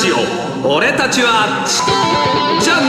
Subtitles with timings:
[0.00, 0.16] ジオ
[0.66, 1.66] 俺たちは
[2.58, 2.88] じゃね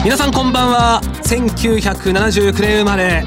[0.00, 1.00] え皆さんこんばんは。
[1.22, 3.24] 1979年生まれ。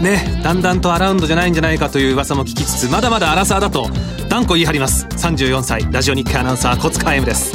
[0.00, 3.88] ねだんだんとアラウンドじゃないんじゃないかという噂も聞きつつまだまだアラサーだと
[4.28, 5.06] 断固言い張ります。
[5.06, 5.86] 34歳。
[5.92, 7.54] ラジオ日経アナウンサー小塚 M です。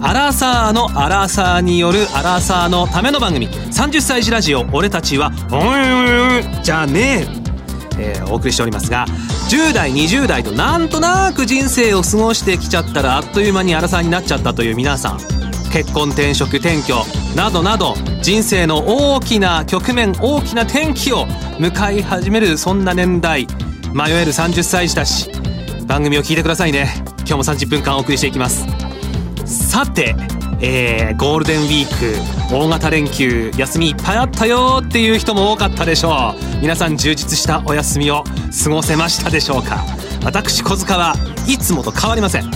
[0.00, 3.48] アラサーのアラサーによるアラサーのための番組。
[3.48, 7.37] 30歳児ラジオ俺たちはうんじゃねえ。
[7.98, 9.06] えー、お送りしておりますが
[9.50, 15.18] 10代20代となんとなく人生を過ごしてきちゃったらあっという間にアラサーになっちゃったという皆さん。
[15.70, 16.94] 結婚転職転居
[17.36, 21.26] などなど人生の大きな局面大きな転機を
[21.58, 23.46] 迎え始めるそんな年代。
[23.94, 25.30] 迷える30歳児たち。
[25.86, 26.88] 番組を聞いてくださいね。
[27.18, 28.66] 今日も30分間お送りしていきます。
[29.46, 30.14] さて、
[30.60, 36.60] えー、ゴールデンウィーク大型連休休みいっぱいあったよっていう人も多かったでしょう。
[36.60, 38.24] 皆さん充実したお休みを
[38.64, 39.84] 過ごせましたでしょうか。
[40.24, 41.14] 私小塚は
[41.46, 42.50] いつもと変わりません。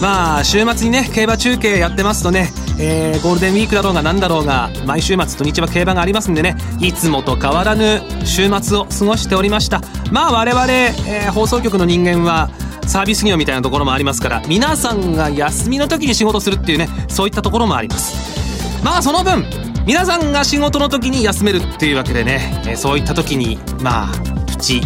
[0.00, 9.82] まあ週末にね競馬中継やってますとね、えー、ゴールデンウィークだろうが何だろうが毎週末土日は競馬がありますんでねいつもと変わらぬ週末を過ごしておりました。
[10.10, 12.48] まあ我々、えー、放送局の人間は
[12.90, 18.84] サービス業みたいなところもありますから皆さんが休みの時に仕事するっていうねそういったところもあります。
[18.84, 19.44] まあその分
[19.86, 24.12] 皆さんが仕事の時に休めるっていうわけでね、えそういった時にまあ
[24.46, 24.80] プチ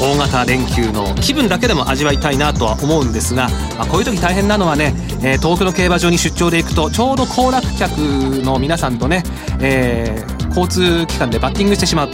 [0.00, 7.90] 大型連休の気分だけでも味わいたいなとは思うんですが、まあ、こういう時大変なのはね、えー、遠くの競馬場に出張で行くとちょうど行楽客
[8.42, 9.22] の皆さんとね、
[9.60, 12.08] えー、交通機関でバッティングしてしまう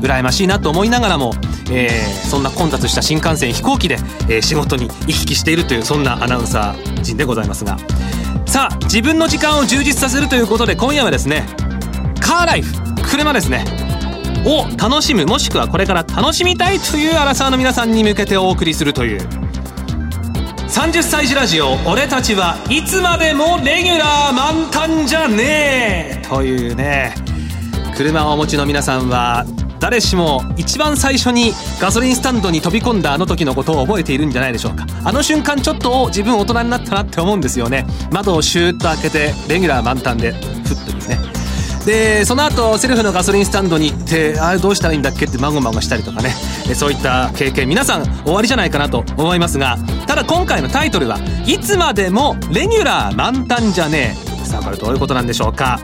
[0.00, 1.32] 羨ましいなと思いながらも、
[1.70, 3.96] えー、そんな混雑した新幹線飛行機で、
[4.28, 7.78] えー、仕事に行き来しているというそんなアナウンサー陣でございますが。
[8.46, 11.46] さあ自分の時間を充実させるということで今夜はですね
[12.20, 13.64] カーライフ車ですね。
[14.46, 19.20] を楽しむもしくはこれから楽しみたいというアラサーの皆さんに向けてお送りするという。
[20.68, 26.28] 30歳児ラジオ俺たちはいつまでもレギュラー満タンじゃねえ！
[26.28, 27.14] というね。
[27.96, 29.44] 車をお持ちの皆さんは
[29.78, 34.86] 誰しも一番最初にガソリンスタンドに飛び込んだあの時のことを覚えているんじゃないでしょうか。
[35.04, 37.86] あの瞬間ちょっと自分大人になったなって思うんですよね。
[38.10, 41.08] 窓をシューッと開けてレギュラー満タンでふっとです。
[41.08, 41.18] ね
[41.86, 46.30] でその後セルフのガソリンスタンドに行ってあれどうしたらいいんだっけってまごまごしたりとかね。
[46.74, 54.46] そういった経験皆さんおありじゃないかなと思いますがただ今回のタイトルはいつまでもレギュラー満タンじゃねえ。
[54.46, 55.78] さあこれどういうことなんでしょうか。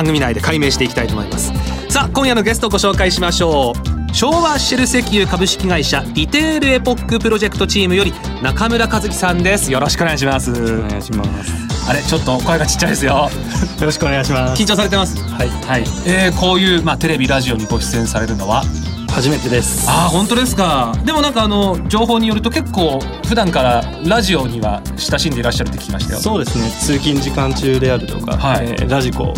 [0.00, 1.52] 番組内で解明していきたいと思います。
[1.90, 4.14] さあ今夜のゲストをご紹介しましょう。
[4.14, 9.70] 昭和シェル石油株式会社リテールエポックプロジェクトチームより中村和樹さんです。
[9.70, 10.50] よろしくお願いします。
[10.52, 11.52] お願いします。
[11.86, 13.12] あれちょっと声がちっちゃいですよ。
[13.12, 14.62] よろしくお願いします。
[14.62, 15.22] 緊張されてます。
[15.22, 15.48] はい。
[15.48, 18.64] はい、えー、こういうまあテレビラジオにご出演されるのは
[19.10, 19.86] 初めてです。
[19.88, 20.94] あ本当ですか。
[21.04, 26.20] でもなんかあの情報によると結構普段からラジオには親しんでいらっしゃるって聞きましたよ。
[26.20, 26.70] そうですね。
[26.80, 28.66] 通勤時間中であるとか、はい。
[28.66, 29.34] えー、ラジコを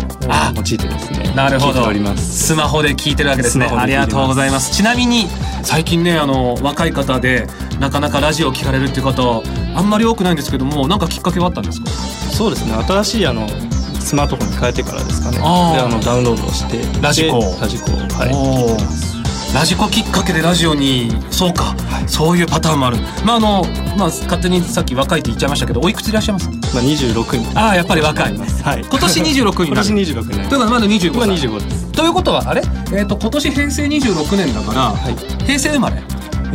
[0.55, 1.33] 用いてですね。
[1.35, 1.83] なるほど。
[2.15, 3.65] スマホで聞いてるわけですね。
[3.65, 4.71] ありがとうございます。
[4.71, 5.27] ちなみに
[5.63, 7.47] 最近ねあの若い方で
[7.79, 9.41] なかなかラジオを聞かれるっていう方
[9.75, 11.89] あんまり多くないんですけどもなんかきっかけはあったんですか？
[11.89, 12.73] そうですね。
[12.73, 13.47] 新しいあの
[13.99, 15.39] スマートフォンに変えてからですかね。
[15.41, 18.29] あであのダウンロードをしてラジコラジコはい。
[18.31, 19.12] 聞いてます
[19.53, 22.97] ラジコきっかけでラジオにそうか、はい、そういうパターンもある。
[23.23, 23.63] まああの
[23.97, 26.49] まあ勝手にさっき若いって言っちゃいましたけどおいくついらっしゃいます？
[26.49, 28.37] まあ26にああやっぱり若い。
[28.37, 28.81] はい。
[28.81, 31.11] 今年26に今年26年ということはまだ25歳。
[31.11, 32.61] 今25ですということはあれ？
[32.93, 35.15] えっ、ー、と今年平成26年だから、はい、
[35.45, 36.01] 平成生まれ？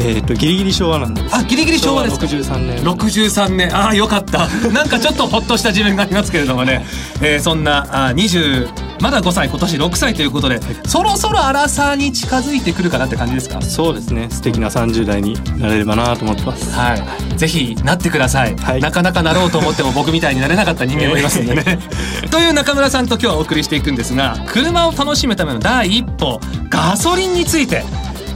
[0.00, 1.36] えっ、ー、とギリギリ昭和なんです。
[1.36, 2.26] あギリギリ昭和ですか。
[2.26, 2.82] 63年。
[2.82, 3.76] 63年。
[3.76, 4.48] ああよかった。
[4.70, 6.84] なんかちょっとほっとした自分がありますけれどもね、
[7.22, 13.60] えー、そんなあ20まだ5歳今年6歳ということで、はい、そろそろアラサーに近づいてくるかなって感じですか？
[13.62, 14.28] そうですね。
[14.30, 16.70] 素敵な30代になれればなと思ってます。
[16.72, 17.38] はい。
[17.38, 21.78] ぜひなってください、はい、なかなかなろうと思っても僕みたいになれなかった人間もいますんでね。
[22.30, 27.84] という中村さんと今日はお送りしていくんですが車を楽しむための第一歩ガソリンについて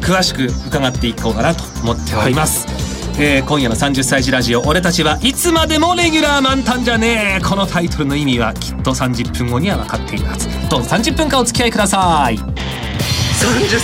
[0.01, 2.72] 詳しく伺っていこうかなと思っております、はい
[3.19, 7.45] えー、今夜の30歳児ラジオ俺たちはいつまでもレギュラー満タンじゃねえ。
[7.45, 10.49] このタイトルの意味はきっと30分後には分かっているはず。
[10.69, 12.37] どうぞ30分間お付き合いください。
[12.37, 12.45] 30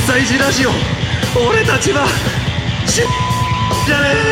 [0.06, 0.70] 歳児ラジオ
[1.48, 2.06] 俺たちは
[2.86, 3.02] し
[3.86, 4.27] じゃねえ。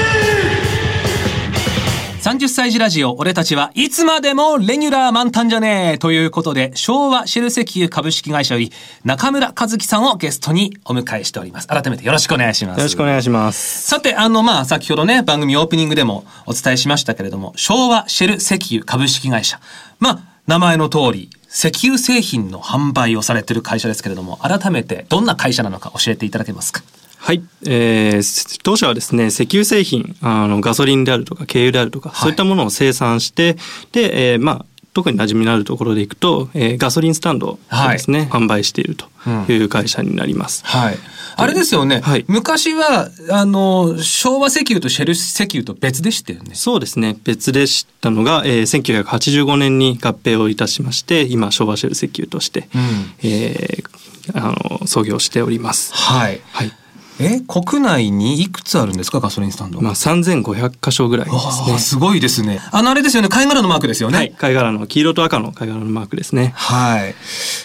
[2.27, 8.73] 30歳児ラジオ、俺たちはいつまでもレギュラー満タンじゃねえということで、昭和シェル石油株式会社より
[9.05, 11.69] 中村和樹さんをゲストにお迎えしております。
[11.69, 12.79] 改めてよろしくお願いします。
[12.79, 13.83] よろしくお願いします。
[13.87, 19.61] さて、あの、まあ、先ほどね、番組オープニングでもお伝えしましたけれども、昭和シェル石油株式会社。
[20.01, 20.19] まあ、
[20.49, 26.83] 名前の通り、石油製品の販売をされている会社ですけれども、改めてどんな会社なのか教えていただけますか？
[27.27, 33.57] はい、えー、当社はですね石油製品あのガソリンであるとか軽油であるとか、はい、そういったものを生産して
[33.91, 37.59] で、えー、まあ特に馴染みのあるところでいくと、えー、ガソリンスタンドを
[37.91, 39.09] ですね、はい、販売していると
[39.53, 40.65] いう会社になります。
[40.65, 40.97] はい。
[41.39, 42.01] あれですよね。
[42.01, 46.55] はい、昔はあの昭和石油とシェル石油と別でしたよね。
[46.55, 47.19] そうですね。
[47.25, 55.93] 別でしたのが、えー、1985年に合併をいたしまして、今昭和シェル石油として、うん、えー、あの創業しております。
[55.93, 56.41] はい。
[56.53, 56.73] はい。
[57.19, 59.81] え国内にいくつあるんですかガソリンスタンド？
[59.81, 61.79] まあ3500箇所ぐらいですね。
[61.79, 62.61] すごいですね。
[62.73, 66.53] あのあれですよね貝殻のマークですよね、はい、貝殻の黄色と赤の貝殻のマークですね。
[66.57, 67.15] はい。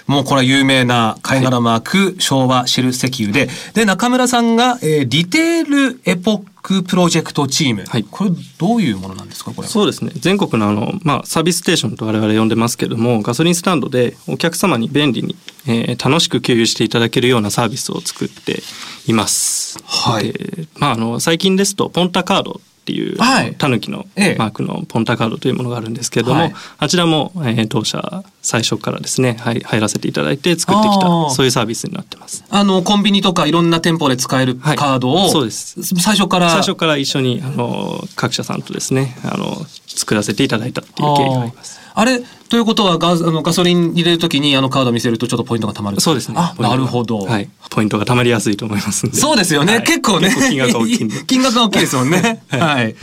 [0.08, 3.50] もうこれは有名な貝殻マーク、はい、昭和シェル石油で。
[3.74, 9.52] で中村さんが、えー、リテールエポックプロジェクトチーム、はい、これどういうものなんですか？
[9.52, 10.12] これそうですね。
[10.16, 15.36] 全国のあの、まあ、サービスステーションと我々呼んでますけどもガソリンスタンドでお客様に便利に、
[15.68, 18.62] えー、楽しく給油していただけるようなサービスを作って
[19.08, 19.80] います。
[19.84, 20.34] はい、
[20.78, 23.18] まあ、あの最近ですとポンタカードっていう、
[23.60, 24.08] タヌキの
[24.40, 32.44] マークのポンタカードというものがあるんですけれども、はい、あちらも、えー、当社最初からですね、はい、入らせていただいて作ってきたそういうサービスになってます。
[32.50, 35.82] あのコンビニとかいろんな店舗で使えるカードを、はい、そうです。
[35.84, 39.56] 最初から最初から一緒にあの各社さんとですねあの
[39.88, 41.80] 作らせていただいたっていう経緯があります。
[41.94, 42.22] あれ？
[42.52, 46.02] ということはガあのガソリン入れるときにあのカード見せるとちょっとポイントがたまる。
[46.02, 46.36] そうですね。
[46.38, 52.44] あなるほど、はい、ポイントがたまりやすいと思いますそうですよね、はい、結構ね 金額が大きい 金額が大きいですもんね。
[52.50, 52.96] はい、はい、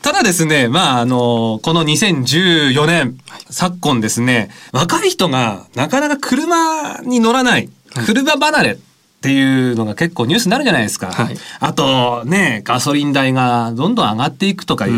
[0.00, 3.18] ただですねまああのこの2014年、
[3.50, 7.70] 昨今ですね若い人がなかなか車に乗らない
[8.06, 8.78] 車離れっ
[9.22, 11.10] ていうのが結構ニュースになるじゃないですか。
[11.10, 14.94] はい、あとねガソリン代がどんどん上がっていくとかいう、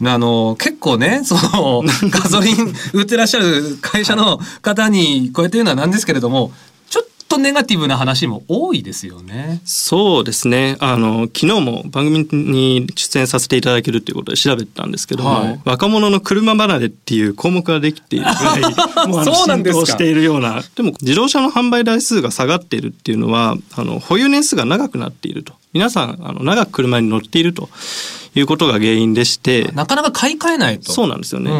[0.00, 6.52] うん、あの結構ね その ガソリン売ってらっしゃる会社の方にこうやって言うのはなんですけれども
[7.30, 9.60] とネガティブな話も多いですよね。
[9.64, 10.76] そうですね。
[10.80, 18.74] あの昨日も番組に出演させていただけるということで調べてたんですけども、はい、若者の車離れっていう項目ができているぐらい
[19.24, 20.62] 浸透しているような。
[20.74, 25.54] でも自動車の販売台数が下がっているっていうのはあの保有年数が長くなっていると。
[25.72, 27.68] 皆さんあの長く車に乗っていると。
[28.32, 31.50] いうことが原因でしてなかなか買い替えないとそうなんですよね、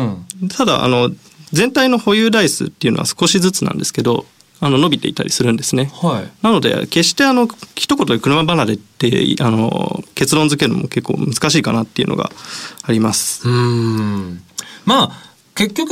[0.40, 1.10] うん、ただあの
[1.52, 4.24] 全体の保有台数っていうのは少しずつなんですけど
[4.60, 5.90] あの伸びていたりするんですね。
[6.02, 12.30] はい、なので決してあの一言で車離れってあの結論付けるのも結構難しいかなっていうのが
[12.82, 13.48] あります。
[13.48, 14.42] うん
[14.84, 15.90] まあ結局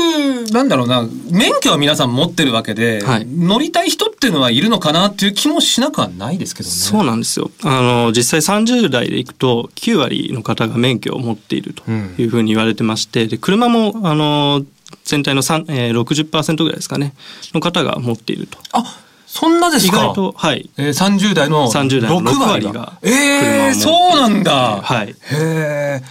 [0.52, 6.74] なんだろうな免許は皆さん持ってるわけで、はい、乗りたい人っていうのはいるのかなっていう気もしなくはないですけどね。
[6.74, 7.50] そうなんですよ。
[7.64, 14.64] あの実際30代でいくと9割の方が免許を持っているというふうに言われてまして、で車もあの
[15.04, 17.14] 全体の3、えー、60%ぐらいですかね
[17.54, 18.58] の方が持っていると。
[18.72, 18.84] あ
[19.26, 19.96] そんなですか？
[19.96, 20.70] 意外と、はい。
[20.78, 22.98] えー、30代の30代の6割が。
[23.02, 24.80] ええー、そうなんだ。
[24.82, 25.10] はい。
[25.10, 26.02] へえ。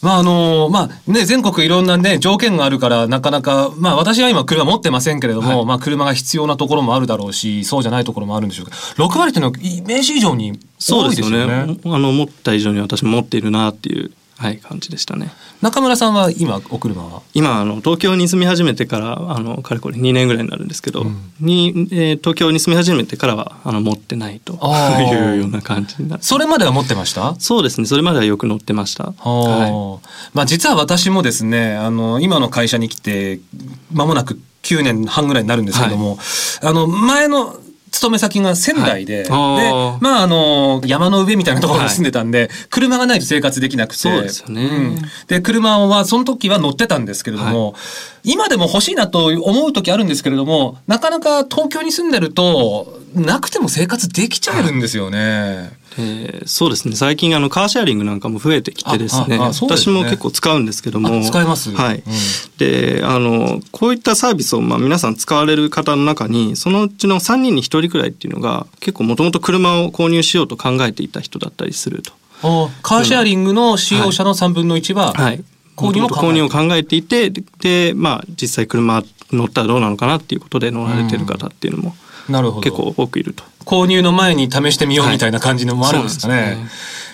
[0.00, 11.06] まああのまあね全国いろんなね条件があるからなかなかまあ私は今車持ってませんけれども、はい、まあ車が必要なところもあるだろうしそうじゃないところもあるんでしょうけど6割っていうのはイメージ以上に多いですよね。
[11.06, 11.78] そうですよね。
[11.84, 15.32] あの思った以上に私も持っているなっていうはい、感じでしたね。
[15.62, 17.22] 中村さんは今お車は？
[17.34, 24.52] 今あの東京に住み始めてからあのかれこれ2年ぐらいになるんですけど、うん、にえー、東京に住み始めてからはあの持ってないと
[25.02, 27.34] いうような感じになそれまでは持ってました？
[27.40, 33.40] そうですねそれまではよく乗ってました、はい、まあ実は私もですねあの今の会社に来て
[33.92, 36.18] 間もなく9年半ぐらいになるんですけども、はい、
[36.62, 37.56] あの前の
[37.90, 43.98] 勤め先が仙台で、はい、でまああの山の上みたいなところに住んでたんで、はい、車がないと生活できなくて。
[43.98, 47.78] そうですよね、うん、で車はその時は乗ってたんですけれども、は
[48.24, 55.77] い、今でも欲しいなと思う時あるんですけれどもなかなか東京に住んでるとなくても生活できちゃえるんですよね。
[55.96, 56.94] えー、そうですね。
[56.94, 61.22] 最近あのカーシェアリングなんかも増えてきてですね、ね、私も結構使うんですけども。
[61.24, 62.02] 使いますはい、うん、
[62.58, 72.12] であのこういったサービスをまあ皆さん使われる方の中にそのうちの3人に1人くらいっていうのが結構もともと車を購入しようと考えていた人だったりすると。
[72.82, 75.42] カーシェアリングの使用者の3分の1は、はい、
[75.76, 77.30] 購入購入を考えていて
[77.60, 79.02] でまあ実際車
[79.32, 81.94] 乗ったらどうなのかなっていうことで乗られてる方っていうのも、
[82.62, 86.34] 結構多くいると購入の前に試してみようみたいな感じのもあるんですかね。
[86.34, 86.68] はい、ね。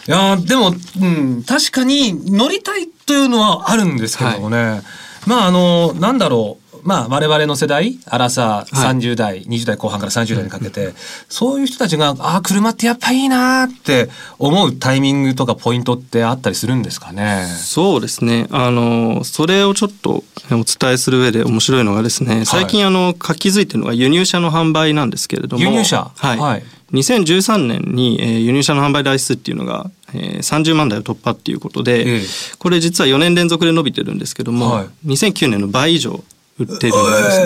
[0.07, 0.71] いやでも、
[1.01, 4.83] うん、確かに乗りたいというのはあるんですけどもね、はい、
[5.27, 10.93] まああのなんだろうまあ我々の世代アラサー30代、はい、20代後半から30代にかけて、
[11.29, 17.47] そういう人たちがああ車ってやっぱいいなって思うタイミングとかポイントってあったりするんですかね？
[17.47, 18.47] そうですね。
[18.51, 26.13] あのそれをちょっとお伝えする上で面白いのがですね最近あの活気づいてるのが輸入車の販売なんですけれども輸入車？
[26.15, 26.63] はい、はい。
[26.93, 32.23] 2013年に、えー、輸入車の販売台数っていうのが、えー、30万台を突破っていうことで、ええ、
[32.59, 36.23] これ実は4年連続で伸びてるんですけども、はい、2009年の倍以上
[36.59, 36.95] 売ってるんです、ね、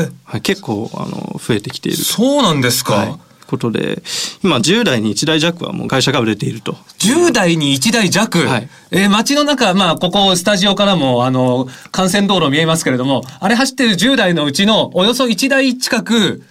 [0.00, 3.18] えー、はい、結構あの増えてきているそうなんですか、はい。
[3.48, 4.02] ことで
[4.44, 6.74] 今10代に1台弱はもう会社が売れていると。
[6.98, 16.42] 10代に1台弱、はい、えー、街の中まあここスタジオからもあの幹線道路見えますけれどもあれ走ってる10台のうちのおよそ1台近く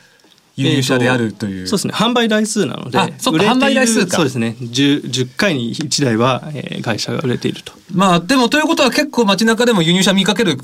[0.57, 1.93] 輸入車であるという、えー、そうですね。
[1.93, 4.17] 販売台数なのでそっか販売台数か。
[4.17, 4.55] そうですね。
[4.59, 7.73] 10, 10回に1台は、えー、会社が売れていると。
[7.93, 10.57] まあでもということは結構街中でも輸入車見かける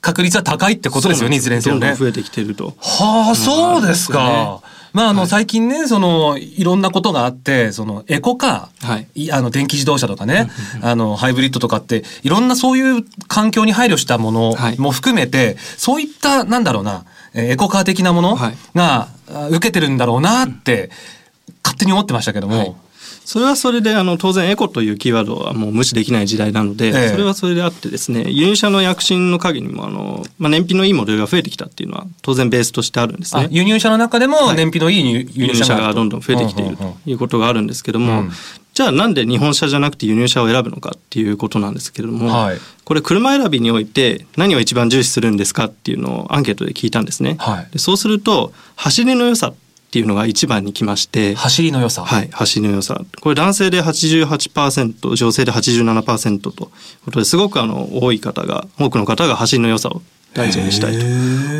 [0.00, 1.80] 確率は高いってことですよね、はい、いずれにせよね。
[1.80, 2.74] どんどん増えてきてると。
[2.78, 10.50] はあそうですか、まあ、あの、最近ね、その、いろんなことがあって、その、エコカー、はい、あの、電気自動車とかね、
[10.82, 18.36] あの、ハイブリッドとかって、いろんなそういう環境に配慮したものも含めて、はい、そういった、なんだろうな、エコカー的なもの
[18.74, 19.08] が、
[19.50, 20.90] 受けてるんだろうなって、
[21.62, 22.74] 勝手に思ってましたけども、はい。
[23.24, 33.48] それはそれであの当然エコというキーワードはもう無視できない時代なので、ええ、それはそれであってですね輸入車の躍進の陰にもあの、まあ、燃費のいいモデルが増えてきたっていうのは当然ベースとしてあるんですね。
[33.50, 38.32] 輸入車の中でも燃費のいい輸入車がどんどん増えてきているということがあるんですけども、うん、
[38.74, 47.36] じゃあなんで日本車じゃなくて輸入車を選ぶのかっていうことなんですけれども、はい、これ車選びにおいて何を一番重視するんですかっていうのをアンケートで聞いたんですね。
[47.38, 49.54] はい、でそうすると走りの良さっ
[49.90, 52.02] ていうのが一番に来まして走りの良さ。
[52.02, 52.98] はい走りの良さ。
[53.20, 56.68] これ男性で88%女性で87%という
[57.04, 60.00] ことですごくあの多い方が多くの方が走りの良さを
[60.32, 61.04] 大事にしたいと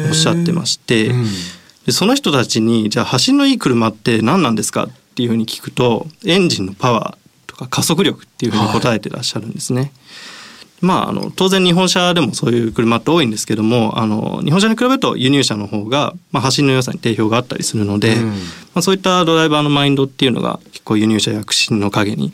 [0.08, 1.26] おっしゃってまして、うん、
[1.84, 9.80] でその人たちにじゃあ走りのいい車って何なんですかっていうふうに聞くとエンジンのパワーとか加速力っていうふうに答えてらっしゃるんですね。
[9.80, 9.90] はい
[10.82, 18.34] まあ、あの当然日本車でもそういう車って多いんですけどもあの日本車に比べると輸入車の方が、まあ、走りの良さに定評があったりするので、うん、ま
[18.74, 22.32] あ、そういったドライバーのマインドっていうのが結構輸入車躍進の陰に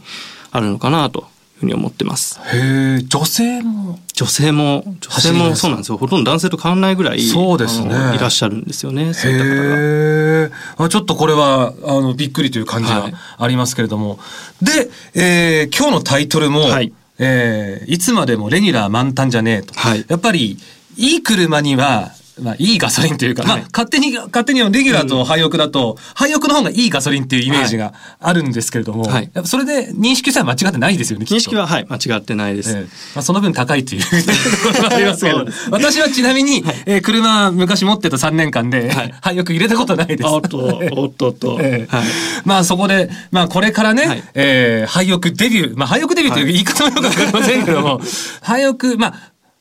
[0.51, 2.41] あるのかなとふうに思ってます。
[2.53, 5.99] へえ、女性も女性も女性もそうなんですよ。
[5.99, 9.13] ほとんど男性と変わらないぐらいそうですねいらっしゃるんですよね。
[9.15, 10.85] そういった方が。
[10.87, 14.17] あちょっとこれはあのびっくりという感じがありますけれども、は
[14.63, 19.75] い、で、えー、今日のタイトルも、はいえー、いつまでもレギュラー満タンじゃねえと。
[19.75, 20.59] はい、やっぱり、
[20.97, 32.71] いい車には、まあ、いいガソリンというか、はい、まあ、勝手に、勝手にレギュラーと廃屋だと、廃屋の方がいいガソリンっていうイメージがあるんですけれども、はい、やっぱそれで認識さえ間違ってないですよね、認識は、はい、間違ってないです。
[32.71, 40.27] えー、まあ、その分高いという ところがありますけど、 私はちなみに、はい、えー、車昔持ってた3年間で、はい、廃屋入れたことないです。
[40.27, 41.59] おっと、おっとっと。
[41.63, 42.07] えー、はい、
[42.45, 48.01] まあ、そこで、まあ、これからね、はい、えー、廃屋デビュー、まあ、廃屋デビューという言い方もよくわかりませんけども、
[48.43, 49.15] 廃屋、まあ、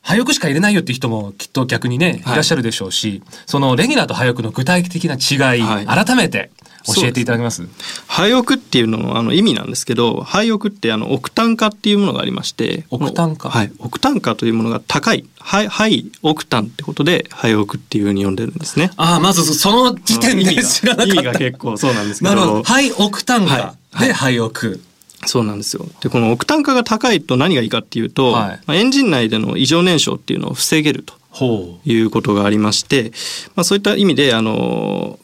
[0.08, 6.50] 早くしか入れないよっていう人もきっと逆にね、い、らっしゃるでしょうし、そのレギュラーと早くの具体的な違い、はい、改めて
[6.86, 7.68] 教えていただけます？
[8.06, 13.50] 廃屋っていうののあの意味なんですけど廃屋ってあのオクタン化っていうものがありましてオクタン化？
[13.50, 13.72] はい。
[13.80, 18.90] オクタン化というものが高いハイハイオクタンってことで廃屋っていうふうに呼んでるんですね。
[18.96, 21.14] ああまずその時点で知らなかった。
[21.14, 22.34] 意味が結構そうなんですけど。
[22.34, 22.62] なるほど。
[22.62, 24.80] ハイオクタン化で廃屋、
[25.26, 25.84] そうなんですよ。
[26.00, 33.12] でこのオクタン化が高いと何がいいかっていうと、はい、まあ、エンジン内での異常燃焼っていうのを防げるということがありまして、
[33.54, 35.18] まあ、そういった意味であの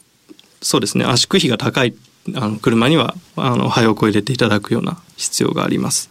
[0.61, 1.95] そうですね圧縮比が高い
[2.35, 6.09] あの車にはあの廃屋を入れていただくような必要があります。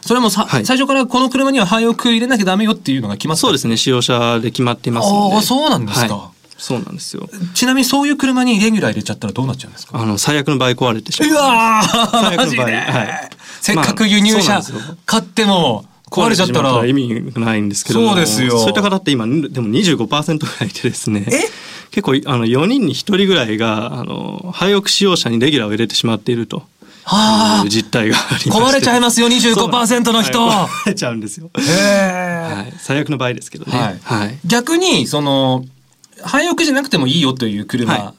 [0.00, 5.36] それもさ、はい、最初からこの車には廃屋入れなきゃダメよっていうのが決まってそうですね使用者で決まっていますので。
[5.36, 6.16] あそうなんですか。
[6.16, 7.28] はいそうなんですよ。
[7.54, 9.98] ちなみにそういう車にレギュラー入れちゃったらどうなっちゃうんですか？
[9.98, 11.30] あの最悪の場合壊れてしまう。
[11.30, 13.30] うわ最悪の場合、はい。
[13.60, 14.60] せっかく輸入車
[15.04, 15.84] 買っても。
[16.12, 21.24] 壊れちゃったら意味ないんですけどそうですよそういった方って今でも25%ぐらいいてですね
[21.90, 26.64] 結構あの4人に1人ぐらいがあの廃屋使用者にレギュラーを入れてしまっていると。
[27.04, 35.64] はあ、実態がありま壊れちゃいますよ25%の人、はい、壊れちゃうんですよ、はい、最悪の場合ですけどね、はいはい、逆にその
[36.24, 38.14] 廃屋じゃなくてもいいよという車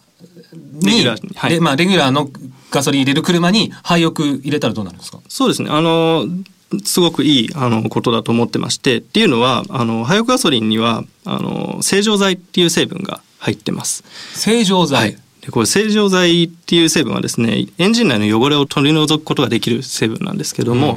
[0.73, 2.29] に、レギュラー、はい、まあレギュラーの
[2.71, 5.19] ガソリン入れる車に廃屋入れたらどうなるんですか？
[5.27, 5.69] そうですね。
[5.69, 6.25] あの
[6.83, 14.03] すごくいいあのことだと思ってましてっていうのはあの廃屋ガソリンにはあの正常剤っていう成分が入ってます。
[14.33, 15.17] 正常剤、はい。
[15.41, 20.93] でこれ正常剤っていう成分はですねエンジン内の汚れを取り除くことができる成分なんですけども、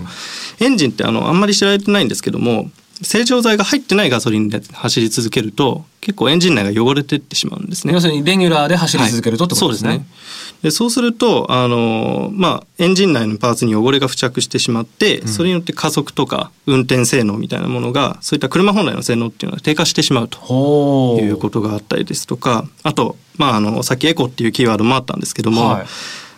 [0.61, 2.71] うん、エンジンってあのあんまり知られてないんですけども
[3.03, 7.93] 正常剤が入ってないガソリンで走り続けると結構エンジン内が汚れていってしまうんですね。
[7.93, 9.91] 要するにレギュラーで走り続けるとってことですね。
[9.91, 10.61] はい、そうですね。
[10.63, 25.87] でそうするとあの、まあ、エンジン内のパーツに汚れが付着してしまって、うん、それによって加速とか運転性能みたいなものがそういった車本来の性能っていうのが低下してしまうということがあったりですとかあと、まあ、あのさっきエコっていうキーワードもあったんですけども、はい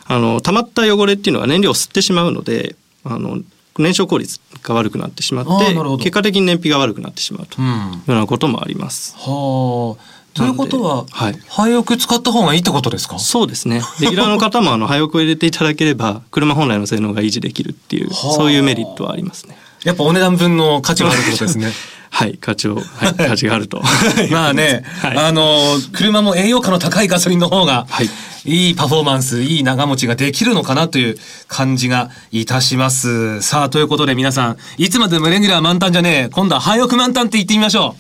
[0.09, 3.41] あの溜まった汚れっていうのは燃料を吸ってしまうのであの
[3.79, 9.17] 燃焼効率が悪くなってしまって結果的に燃費が悪くなってしまうというようなこともあります。
[9.27, 10.19] うん、はあ。
[10.35, 13.19] ということは、はい、廃屋使った方がいいってことですか？
[13.19, 13.83] そうですね。
[14.01, 19.57] レギュラーの方もあの廃屋を入れていただければ 車本来の性能が維持できるっていうそういうメリットはありますね。
[19.85, 21.73] やっぱお値段分の価値があるってことですね。
[22.11, 23.83] はい価値を、はい、価値があると。
[24.31, 28.11] まあね、はい、あの車も栄養価の高いガソリンの方が、はい
[28.49, 33.43] いいパフォーマンス、いい長持ちができるのかなという感じがいたします。
[33.43, 37.95] さあ、ということで皆さん、いつまでもレギュラー満タンじゃねえ、今度は廃屋満タンって言ってみましょ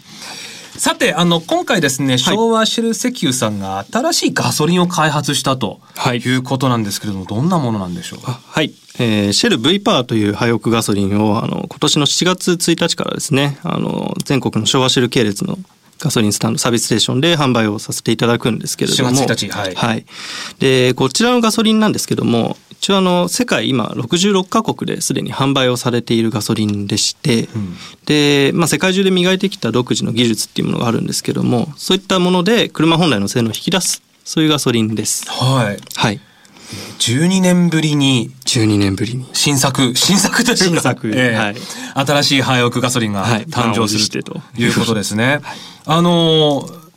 [0.76, 0.78] う。
[0.78, 5.80] さて、あの、今回ですね、昭和シェル石油さんが新しいガソリンを開発したと
[6.14, 8.20] いうことなんですけれども、はい、どんなものなんでしょう？
[8.22, 8.40] か。
[8.46, 8.72] はい。
[9.00, 15.58] えー、シェル V パワーという廃屋ガソリンを、あの、今年の7月1日からですね、あの、全国の昭和シェル系列の
[15.98, 19.10] ガソリンスタンドサービスステーションで販売をさせていただくんですけれども。
[19.10, 19.74] 4月1日、はい。
[19.74, 20.06] はい。
[20.58, 27.76] で、こちらのガソリンなんですけども、一応あの、世界今66カ国ですでに販売をされているガソリンでして、うん、
[28.06, 35.28] で、まあ世界中で磨いてきた独自の技術っていうものがあるんですけども、そういったもので車本来の性能を引き出す、そういうガソリンです。
[35.28, 35.78] はい。
[35.96, 36.20] はい。
[36.98, 39.28] 12年ぶりに12年ぶりに。
[39.32, 40.64] 新作新作というか。
[40.64, 41.56] 新作、えー、はい、
[42.06, 45.40] 新しい廃屋ガソリンが誕生する、ということですね。
[45.42, 46.87] はい、あのー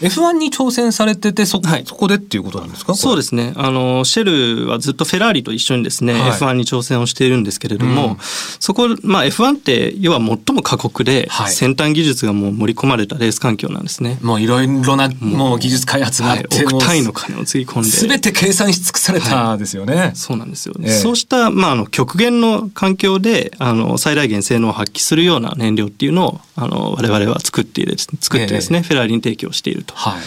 [0.00, 2.94] F1 に挑戦されててそ,、はい、そこでっていうことなんですか？
[2.94, 3.52] そうですね。
[3.56, 14.18] あのシェルはずっとフェラーリと一緒にですね、はい、F1 に挑戦をしているんですけれども、うん、そこ、まあ、F1 って要は最も過酷で、先端技術がもう盛り込まれたレース環境なんですね。
[14.22, 17.88] もういろいろなもう技術開発があって、はい、億単位の金をつぎ込んで。
[17.88, 27.84] 全て計算し尽くされたですよね、そうなんですよ、ね、えー、そうした、まあ、あの極限の環境であの最大限性能を発揮するような燃料っていうのをあの我々は作って
[28.20, 29.94] 作ってですね、えー、フェラーリに提供していると。
[29.94, 30.22] はい。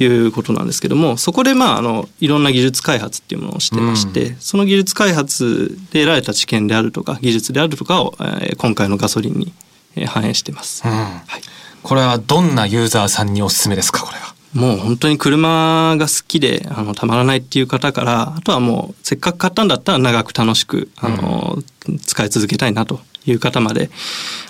[0.00, 9.52] いうことなんですけどもそこでまああのいろんな技術開発っていうものをしてまして、うん、その技術開発で得られた知見であるとか技術であるとかを、えー、今回のガソリンに、
[9.96, 11.42] えー、反映してます、うん、はい、
[11.82, 14.36] これはどんなユーザーさんにおすすめですかこれは？
[14.54, 23.90] もう本当に車が好きであのたまらないっていう方からあとはもうせっかく買ったんだったら長く楽しくあの、うん、使い続けたいなという方まで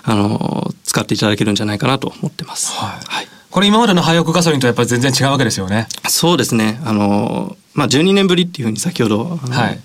[0.03, 2.71] あの使っていただけるんじゃないかなと思ってます。
[2.73, 5.87] はい、はいこれ今までの廃屋ガソリンとやっぱり全然違うわけですよね。
[6.07, 6.79] そうですね。
[6.85, 9.79] あの、まあ、12年ぶりっていうふうに先ほど、はい、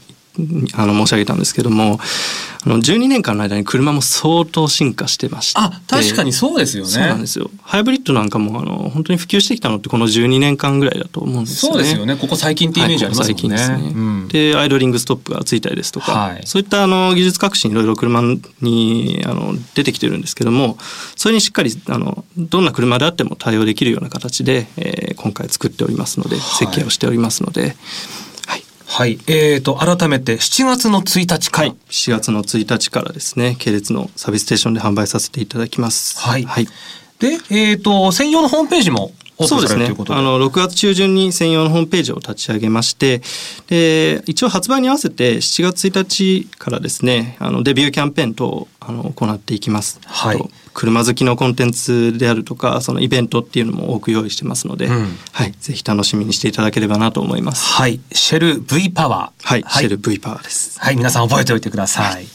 [0.74, 1.98] あの申し上げたんですけども
[2.66, 5.60] あの12年間の間に車も相当進化してまして。
[5.60, 6.90] あ確かにそうですよね。
[6.90, 7.50] そうなんですよ。
[7.62, 11.78] ハイブリッドなんかもあの本当に普及してきたのってこの12年間ぐらいだと思うんですよね。
[11.78, 12.16] そうですよね。
[12.16, 18.22] ここ最近ってイメージありますよね、はい、最近ですね、うん、でアイドリングストップがついたりですとか、はい、そういったあの技術革新いろいろ車
[18.62, 20.78] にあの出てきてるんですけども
[21.16, 27.76] それにしっかりあのどんな車であっても対応できるような形で、えー、今回作っておりますので設計をしておりますので、はい。
[29.26, 31.68] えーと、改めて7月の1日から。
[31.68, 31.76] はい。
[31.90, 36.16] 7月の1日からですね、系列のサービスステーションで販売させていただきます。
[36.18, 36.44] はい。
[36.44, 36.68] はい、
[37.18, 39.86] で、えーと、専用のホームページもそうですね。
[39.86, 39.88] あ
[40.22, 43.20] の、6月中旬に専用のホームページを立ち上げまして、
[43.66, 49.98] で、一応発売に合わせて7月1日からですね、あの、デビューキャンペーン等あの、行っていきます。
[50.04, 50.50] はい。
[50.74, 55.52] 車好きのコンテンツであるとか、そのイベントっていうのも多く用意してますので、うん、はい。
[55.58, 57.64] ぜひ楽しみにしていただければなと思います。
[57.64, 58.00] はい。
[58.12, 59.48] シェル V パワー。
[59.48, 59.62] はい。
[59.62, 60.78] はい、シェル V パワーです。
[60.78, 60.96] はい。
[60.96, 62.12] 皆さん覚えておいてください。
[62.12, 62.26] はい、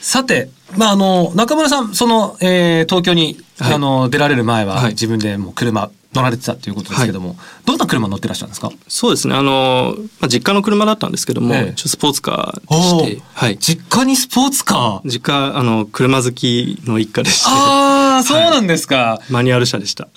[0.00, 8.70] さて、まあ、あの、中村さん、その、えー、東京に、はい、あの、出られる前は、自分でもう車、乗られてたということですけども、はい、どんな車乗ってらっしゃるんですか？
[8.88, 9.34] そうですね。
[9.34, 15.08] あの、まあ、実家の車だったんですけども、ええ、スポーツカーでして、はい、実家にスポーツカー？
[15.08, 17.50] 実家あの車好きの一家でして。
[17.50, 20.08] ああそうなんですか、はい、マニュアル車でした。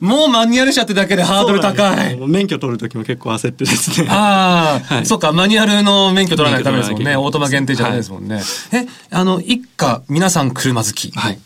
[0.00, 2.16] もうマニュアル車ってだけでハードル高い。
[2.28, 4.08] 免許取る時も結構焦ってですね。
[4.10, 7.16] ああ、はい、そっかマニュアルの免許取らないとダメですもんね。
[7.16, 8.40] オートマ限定じゃないですもんね、
[8.72, 11.10] えあの一家皆さん車好き？
[11.12, 11.38] はい。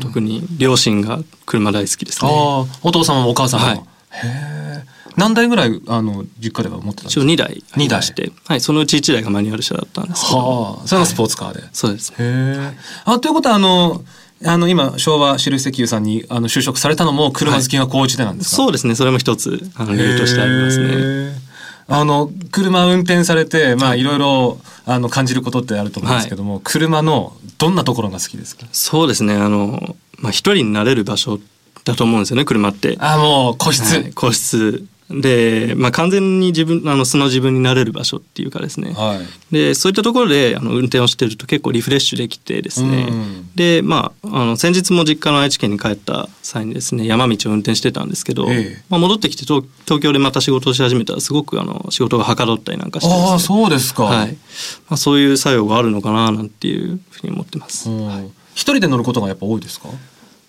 [0.00, 2.30] 特に両親が車大好きですね。
[2.30, 3.68] あお父様もお母様も。
[3.68, 3.82] はい、へ
[4.24, 4.93] え。
[5.16, 7.24] 何台ぐらいあの実家では持ってたんですか？
[7.24, 10.38] 二台二台して、はい、そのうち一台がマニュアル車だったんですけど。
[10.38, 11.60] はあ、それがスポーツカーで。
[11.60, 12.16] はい、そうです、ね。
[12.18, 12.76] へえ。
[13.04, 14.04] あということはあの。
[14.46, 21.32] あの今昭和シル石油さんにあの就職されたのも車好きが高じてなんですか、はい、そうですねそれも一つあの理由としてありますね。
[21.86, 28.66] あの車運転されてまあいろいろあの感じることってあると思うんですけども、はい、車のどんなところが好きですか？
[28.72, 31.38] そうですねあのまあ、一人になれる場所
[31.84, 32.96] だと思うんですよね車って。
[32.98, 39.54] あもう個室、はい、個室で、まあ、完全に自分あの素の自分になれる場所っていうかですね、はい。
[39.54, 43.50] でそういったところであの運転をしてると結構リフレッシュできてですね、うん。
[43.54, 48.82] でまああの先日も実家の愛知県に帰った際にですね山道を運転してたんですけど、ええ。
[48.88, 53.14] まあ、戻ってきて東東京でまた仕事をし始めたらすごくあの仕事がはかどったりなんかしてね。
[53.14, 54.32] ああそうですか、はい。
[54.88, 57.90] まあ、そういう作用があるのかななんていうふうに思ってます。
[57.90, 58.32] うん。
[58.54, 59.88] 一人で乗ることがやっぱ多いですか？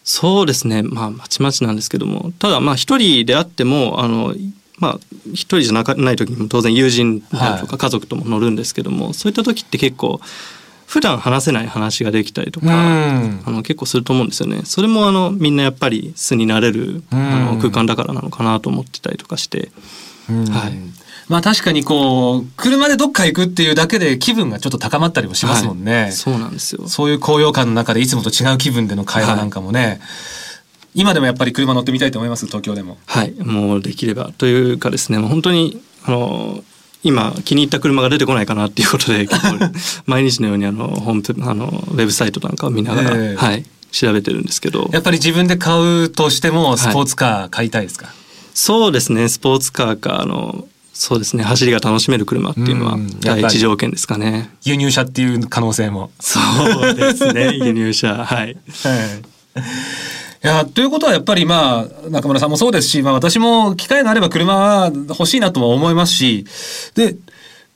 [0.05, 0.83] そうですね。
[0.83, 2.31] まあまちまちなんですけども。
[2.39, 4.35] ただまあ一人であってもあの
[4.77, 4.99] まあ
[5.33, 10.21] 一人じゃなかない時にも当然友人とはか家族とも乗るんですけども、そういった時って結構
[10.85, 13.43] 普段話せない話ができたりとか、うん。
[13.45, 14.61] あの結構すると思うんですよね。
[14.63, 17.55] それもあのみんなやっぱり素になれる、あうん。
[17.55, 19.71] の空間だからなのかなと思ってたりとかして、
[20.29, 20.45] うん。
[20.45, 20.73] はい
[21.27, 26.11] まあ確かにこう車でどっか行くっていうだけで気分がちょっと高まったりもしますもんね、はい。
[26.11, 26.87] そうなんですよ。
[26.87, 29.99] そういう高揚感の中でいつもと違う気分での会話なんかもね、
[30.93, 32.45] 今でもやっぱり車乗ってみたいと思います？
[32.45, 32.97] 東京でも。
[33.07, 33.31] はい。
[33.39, 35.17] もうできればというかですね。
[35.17, 36.63] もう本当にあの
[37.03, 39.27] 今気に入った車が出てこないかなっていうことで
[40.05, 43.35] 毎日のようにあのホームペあのウェブサイトなんかを見ながら、ええ。
[43.35, 44.89] はい、調べてるんですけど。
[44.93, 48.13] やっぱり自分で買うとしてもスポーツカー買いたいですか、
[48.53, 49.27] そうですね。
[49.27, 54.49] スポーツカーかあのそうですね走りが楽しめる車っていうのは第り一条件ですかね。
[54.63, 56.09] 輸入車っていう可能性も。
[56.21, 56.39] そ
[56.89, 58.51] うですね 輸入車はい。
[60.43, 66.45] いやということはやっぱりまあ中村さんもそうですし、まあ、私も機会があれば車は欲しいなとも思いますし
[66.95, 67.17] で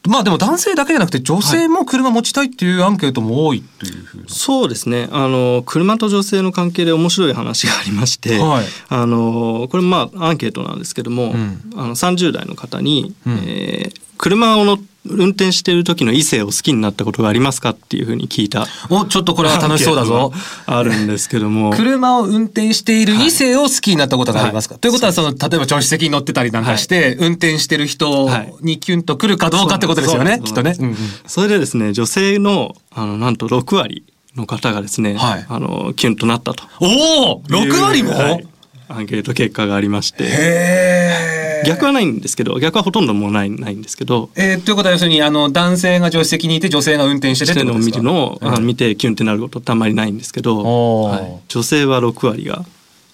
[0.07, 4.23] まあでも男性だけじゃなくて女性も車持ちたいっていうアンケートも多いというふうな。
[4.27, 5.09] そうですね。
[5.11, 8.65] あの車と女性の関係で面白い話がありまして、はい。
[8.87, 11.61] あのこれまあアンケートなんですけども、ん。
[11.75, 13.33] あの30代の方に、うん。
[13.45, 20.33] えー車をの運転している時の異性を好きになったことがありますかっていうふうに聞いたおちょっとこれは楽しそうだぞ。
[20.65, 21.71] あるんですけども。
[21.71, 24.81] 車を運転している異性を好きになったことがありますか、はい。
[24.81, 30.73] ということはその例えば助手席に乗ってたりなんかして、運転してる人はいにキュンとくるかどうかってことですよね、そうきっとね。
[30.73, 35.45] そうそれでですね女性のあのなんと6割の方がですね、はい。
[35.47, 36.63] あのキュンとなったと。
[36.81, 38.47] おお6割も、はい。
[38.89, 40.23] アンケート結果がありまして。
[40.23, 41.48] へえ。
[41.65, 44.29] 逆はないんですけど逆はほとんどもうないないんですけど。
[44.35, 48.43] えーということは要するにあの男性が助手席にいて女性が運転しててっしてるのを見てことですか？
[48.43, 52.65] るのを、あの見てキュンってなることってあんまりないんですけど、はい、女性は6割が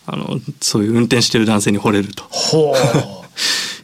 [0.08, 2.23] あのそういう運転してる男性に惚れると。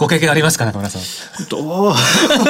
[0.02, 1.48] ご経験ありますか中村さん？
[1.48, 1.94] どう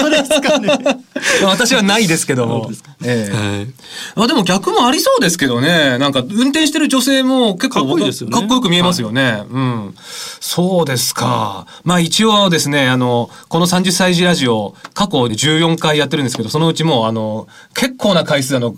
[0.09, 0.69] ですかね。
[1.43, 2.71] 私はないですけども。
[3.03, 3.67] ええはい
[4.15, 5.97] あでも逆もありそうですけどね。
[5.97, 9.43] なんか運転してる女性も結構かっこいいですよねかっこよく見えますよね。
[9.49, 9.95] うん。
[10.39, 11.65] そうですか。
[11.83, 18.75] まあ一応ですね、あの、この30歳児ラジオ、過去14回やってるんですけど、そのうちもうあの、結構な回数あの、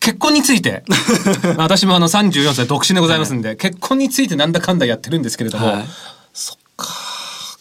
[0.00, 0.82] 結婚について、
[1.56, 5.84] 私もあの34歳独身でございますんで、結婚についてなんだかんだやってるんですけれども、はい
[6.32, 6.56] そ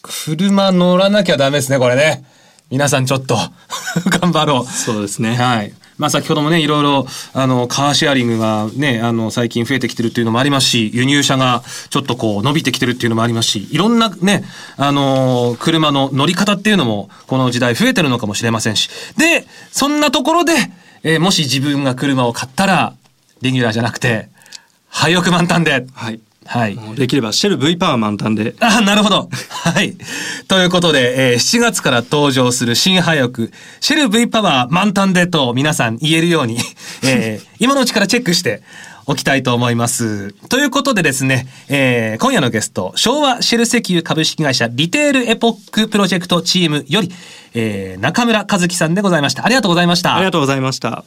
[0.03, 2.25] 車乗らなきゃダメですね、これね。
[2.69, 3.37] 皆さんちょっと
[4.21, 4.71] 頑張ろう。
[4.71, 5.35] そうですね。
[5.35, 5.73] はい。
[5.97, 14.43] まあ先ほどもね、いろいろ、あの、カーシェアリングがね、あの、最近増えてきてるっていうのもありますし、輸入車がちょっとこう伸びてきてるっていうのもありますし、いろんなね、
[14.75, 18.89] あの、車の乗り方っていうのも、この時代増えてるのかもしれませんし。
[19.17, 20.53] で、そんなところで、
[21.03, 22.93] えーもし自分が車を買ったら、
[23.41, 24.27] レギュラーじゃなくて、
[24.89, 25.85] ハイオク満タンで。
[25.93, 26.19] はい。
[26.45, 26.77] はい。
[26.95, 28.55] できればシェル V パワー満タンで。
[28.59, 29.29] あ、なるほど。
[29.49, 29.95] はい。
[30.47, 36.57] ということで、えー7月から登場する新ハイオク、シェル V パワー満タンでと皆さん言えるように、
[37.03, 38.61] えー今のうちからチェックして
[39.05, 40.33] おきたいと思います。
[40.49, 47.11] ということでですね、えー今夜のゲスト、昭和シェル石油株式会社リテールエポックプロジェクトチームより、
[47.53, 49.45] えー中村和樹さんでございました。
[49.45, 50.15] ありがとうございました。
[50.15, 51.05] ありがとうございました。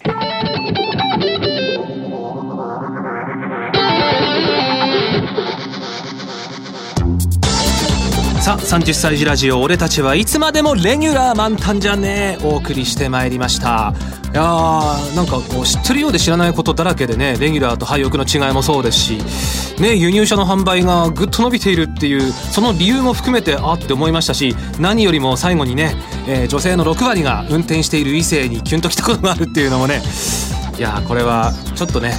[8.67, 13.95] 30歳児ラジオ俺たちはいつまでもレギュラー満タンじゃねえお送りしてまいりました。
[14.33, 19.19] いやーなんかこう知ってるようで知らないことだらけでねレギュラーと廃屋の違いもそうですし
[19.81, 25.95] ね輸入車の販売がぐっと伸びているっていうその理由も含めてあって思いましたし何よりも最後にね、
[26.27, 30.03] えー女性の6割が運転している異性にキュンときたことがあるっていうのもね
[30.77, 32.13] いやこれはちょっとね、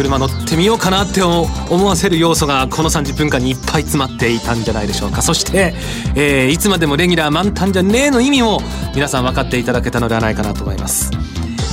[0.00, 5.20] 車乗ってみようかなって思わせる要素がこの30分間にいっぱい詰まっていたんじゃないでしょうか。
[5.20, 5.74] そして、
[6.14, 8.60] えーいつまでもレギュラー満タンじゃねえの意味も
[8.94, 11.10] 皆さん分かっていただけたのではないかなと思います。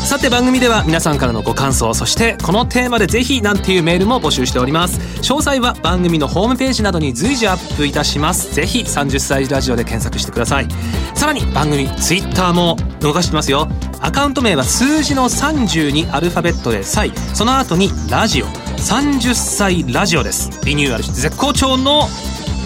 [0.05, 4.99] さて番組では皆さんからのご感想そしてこのテーマでぜひなんていうメールも募集しております。
[5.21, 8.53] 詳細は番組のホームページなどに随時アップいたします。
[8.53, 10.67] ぜひ30歳ラジオで検索してください。
[11.15, 13.67] さらに番組ツイッターも動かしてますよ
[14.01, 18.45] アカウント名は数字の30にアルファベットで「歳」その後に「ラジオ」
[18.77, 20.49] 30歳ラジオです。
[20.63, 22.07] リニューアルして絶好調の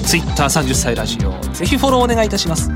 [0.05, 1.31] Twitter30 歳ラジオ。
[1.53, 2.69] ぜひフォローお願いいたします。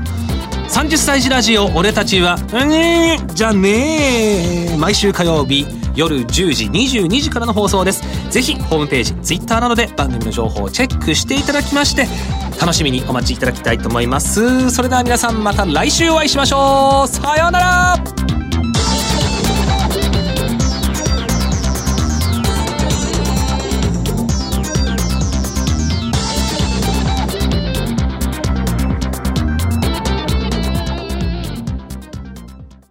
[0.68, 8.02] 30歳児ラジオ俺たちは「ねじゃねえ」毎週火曜日夜10時22時からの放送です。
[8.30, 12.08] ぜひホームページ Twitter などで番組の情報をチェックしていただきまして
[12.60, 14.70] 楽しみにお待ちいただきたいと思います。
[14.70, 17.08] それでは皆さんまた来週お会いしましょう。
[17.08, 18.35] さようなら。